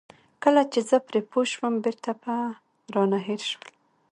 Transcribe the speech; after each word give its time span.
کله 0.43 0.61
چې 0.71 0.79
زه 0.89 0.97
پرې 1.07 1.21
پوه 1.29 1.43
شوم 1.53 1.73
بېرته 1.83 2.11
به 2.21 2.35
رانه 2.93 3.19
هېر 3.27 3.41
شول. 3.49 3.69